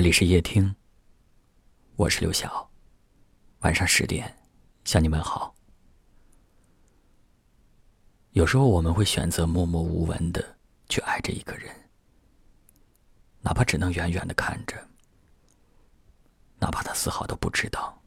[0.00, 0.74] 这里是夜听，
[1.96, 2.70] 我是刘晓。
[3.58, 4.34] 晚上十点，
[4.82, 5.54] 向你们好。
[8.30, 10.56] 有时候我们会选择默默无闻的
[10.88, 11.90] 去爱着一个人，
[13.42, 14.74] 哪怕只能远远的看着，
[16.58, 18.02] 哪怕他丝毫都不知道，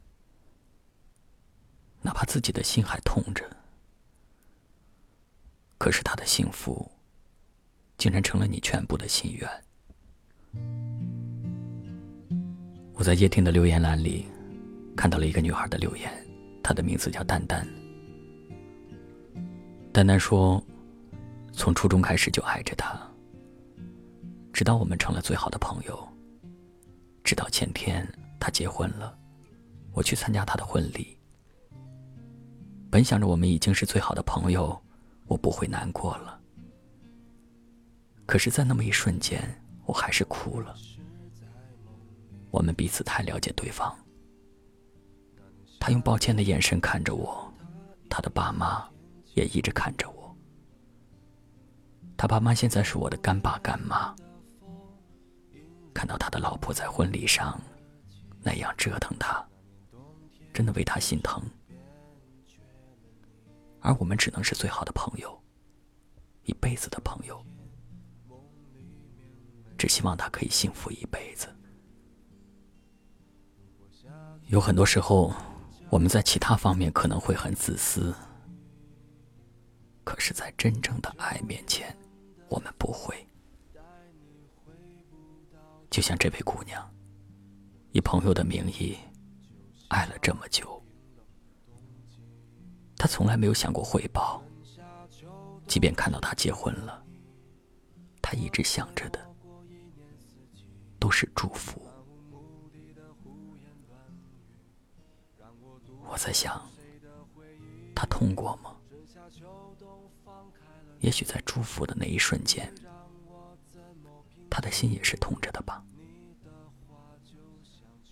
[2.02, 3.48] 哪怕自己的心还痛着，
[5.78, 6.90] 可是他的幸福，
[7.96, 9.63] 竟然成了你全部的心愿。
[13.04, 14.24] 我在夜听的留言栏里
[14.96, 16.10] 看到了一个女孩的留言，
[16.62, 17.68] 她的名字叫丹丹。
[19.92, 20.64] 丹丹说
[21.52, 22.98] ：“从初中开始就爱着他，
[24.54, 26.08] 直到我们成了最好的朋友。
[27.22, 29.14] 直到前天他结婚了，
[29.92, 31.14] 我去参加他的婚礼。
[32.90, 34.82] 本想着我们已经是最好的朋友，
[35.26, 36.40] 我不会难过了。
[38.24, 39.42] 可是，在那么一瞬间，
[39.84, 40.74] 我还是哭了。”
[42.54, 43.92] 我们彼此太了解对方。
[45.80, 47.52] 他用抱歉的眼神看着我，
[48.08, 48.88] 他的爸妈
[49.34, 50.32] 也一直看着我。
[52.16, 54.14] 他爸妈现在是我的干爸干妈。
[55.92, 57.60] 看到他的老婆在婚礼上
[58.40, 59.44] 那样折腾他，
[60.52, 61.42] 真的为他心疼。
[63.80, 65.36] 而我们只能是最好的朋友，
[66.44, 67.44] 一辈子的朋友。
[69.76, 71.48] 只希望他可以幸福一辈子。
[74.46, 75.32] 有很多时候，
[75.90, 78.14] 我们在其他方面可能会很自私，
[80.04, 81.96] 可是，在真正的爱面前，
[82.48, 83.26] 我们不会。
[85.90, 86.88] 就像这位姑娘，
[87.92, 88.96] 以朋友的名义
[89.88, 90.82] 爱了这么久，
[92.96, 94.42] 她从来没有想过回报。
[95.66, 97.02] 即便看到他结婚了，
[98.20, 99.18] 她一直想着的
[100.98, 101.80] 都是祝福。
[106.14, 106.64] 我在想，
[107.92, 108.76] 他痛过吗？
[111.00, 112.72] 也许在祝福的那一瞬间，
[114.48, 115.84] 他的心也是痛着的吧。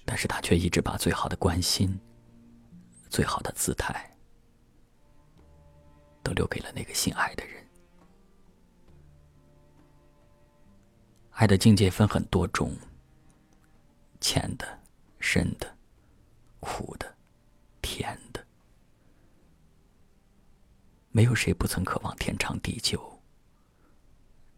[0.04, 1.96] 但是他却一直把最好的关心、
[3.08, 4.12] 最好的姿态，
[6.24, 7.64] 都留给了那个心爱的人。
[11.30, 12.76] 爱的境界分很多种，
[14.20, 14.66] 浅的、
[15.20, 15.72] 深的、
[16.58, 17.14] 苦的。
[17.92, 18.46] 甜的，
[21.10, 23.20] 没有谁不曾渴望天长地久。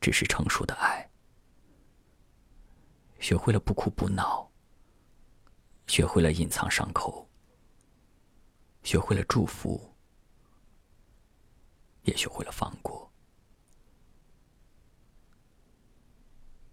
[0.00, 1.10] 只是成熟的爱，
[3.18, 4.48] 学会了不哭不闹，
[5.88, 7.28] 学会了隐藏伤口，
[8.84, 9.96] 学会了祝福，
[12.02, 13.10] 也学会了放过。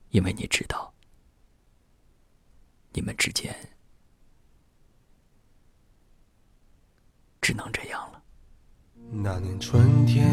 [0.09, 0.93] 因为你知道，
[2.91, 3.80] 你们之间。
[7.51, 8.21] 只能这样了。
[9.11, 10.25] 那年春天，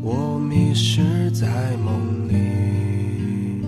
[0.00, 3.66] 我迷失在梦里。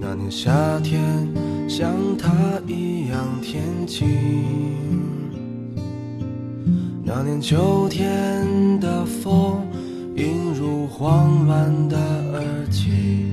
[0.00, 1.28] 那年夏天，
[1.68, 2.30] 像他
[2.68, 4.06] 一样天晴。
[7.02, 9.66] 那年秋天的风，
[10.14, 13.26] 映入慌乱的耳际。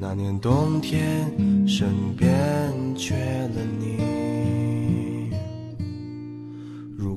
[0.00, 1.32] 那年冬天，
[1.68, 1.86] 身
[2.16, 2.28] 边
[2.96, 4.15] 缺了你。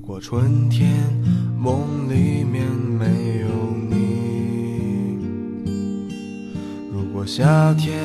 [0.10, 0.90] 如果春天
[1.56, 3.06] 梦里面没
[3.42, 3.48] 有
[3.92, 5.20] 你，
[6.92, 7.96] 如果夏天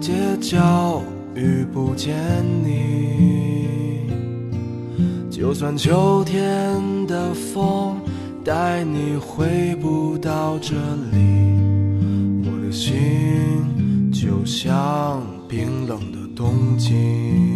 [0.00, 1.00] 街角
[1.36, 2.16] 遇不见
[2.64, 4.10] 你，
[5.30, 7.96] 就算秋天的风
[8.44, 10.74] 带你回不到这
[11.12, 11.54] 里，
[12.44, 12.92] 我的心
[14.12, 17.55] 就像冰冷的冬季。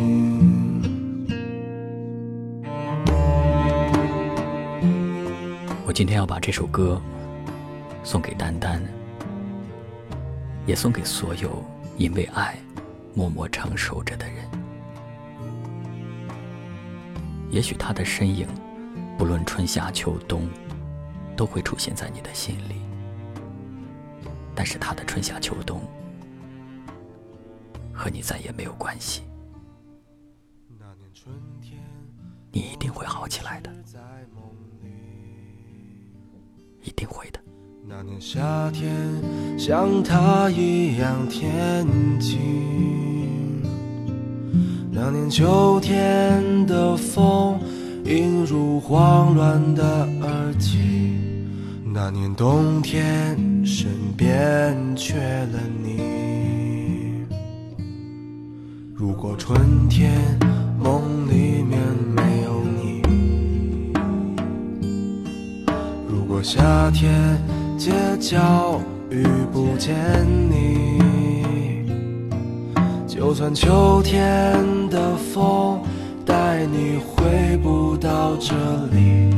[5.91, 7.01] 我今天要把这首歌
[8.01, 8.81] 送给丹丹，
[10.65, 11.61] 也送给所有
[11.97, 12.57] 因为爱
[13.13, 14.49] 默默承受着的人。
[17.49, 18.47] 也许他的身影，
[19.17, 20.47] 不论春夏秋冬，
[21.35, 22.75] 都会出现在你的心里。
[24.55, 25.81] 但是他的春夏秋冬，
[27.91, 29.23] 和你再也没有关系。
[32.49, 33.69] 你一定会好起来的，
[37.11, 37.39] 会的。
[37.87, 38.89] 那年夏天
[39.59, 41.85] 像他一样天
[42.19, 42.39] 晴，
[44.89, 47.59] 那年秋天的风
[48.05, 51.19] 映入慌乱的耳际，
[51.93, 55.99] 那年冬天身边缺了你。
[58.95, 60.39] 如果春天
[60.79, 61.50] 梦里
[66.43, 67.39] 夏天。
[67.77, 68.79] 街角
[69.09, 69.95] 遇不见
[70.51, 71.01] 你，
[73.07, 74.53] 就算秋天
[74.91, 75.81] 的风
[76.23, 78.53] 带你回不到这
[78.95, 79.31] 里，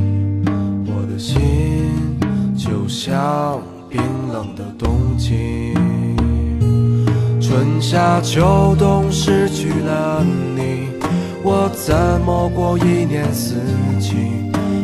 [0.86, 1.90] 我的心
[2.54, 3.98] 就像冰
[4.30, 5.72] 冷的冬季。
[7.40, 10.22] 春夏秋冬失去了
[10.54, 10.90] 你，
[11.42, 13.54] 我怎么过一年四
[13.98, 14.53] 季？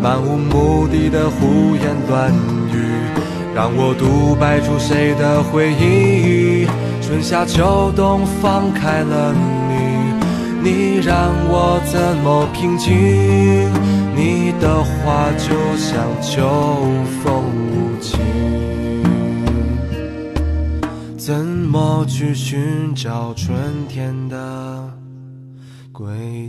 [0.00, 2.32] 漫无目的的胡言乱
[2.72, 2.76] 语。
[3.54, 6.66] 让我独白出谁的回忆？
[7.00, 9.32] 春夏秋冬放开了
[9.70, 12.92] 你，你让我怎么平静？
[14.14, 16.42] 你的话就像秋
[17.22, 18.20] 风无情，
[21.16, 23.56] 怎么去寻找春
[23.88, 24.90] 天的
[25.92, 26.04] 轨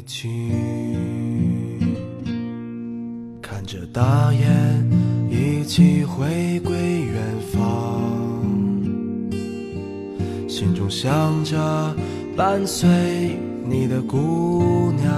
[0.06, 0.52] 迹？
[3.58, 4.88] 看着大雁
[5.32, 7.16] 一起回归远
[7.52, 8.00] 方。
[10.48, 11.92] 心中想着
[12.36, 15.12] 伴随你的姑娘，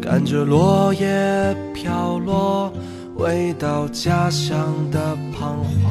[0.00, 2.72] 看着落叶飘落，
[3.16, 5.82] 回到家乡的彷徨，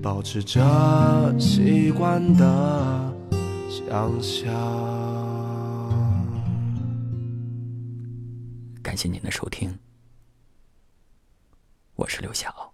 [0.00, 3.12] 保持着习惯的
[3.68, 4.54] 想象。
[8.94, 9.76] 感谢您的收听，
[11.96, 12.73] 我是刘晓。